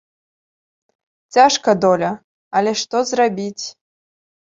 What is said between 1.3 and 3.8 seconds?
Цяжка доля, але што зрабіць?